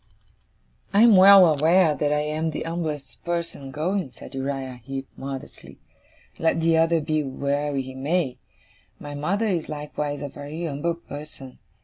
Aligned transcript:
'I 0.95 1.01
am 1.03 1.15
well 1.15 1.45
aware 1.45 1.93
that 1.93 2.11
I 2.11 2.21
am 2.21 2.49
the 2.49 2.65
umblest 2.65 3.23
person 3.23 3.69
going,' 3.69 4.11
said 4.11 4.33
Uriah 4.33 4.81
Heep, 4.83 5.07
modestly; 5.15 5.77
'let 6.39 6.59
the 6.59 6.75
other 6.75 6.99
be 6.99 7.21
where 7.23 7.75
he 7.75 7.93
may. 7.93 8.39
My 8.99 9.13
mother 9.13 9.45
is 9.45 9.69
likewise 9.69 10.23
a 10.23 10.27
very 10.27 10.67
umble 10.67 10.95
person. 10.95 11.59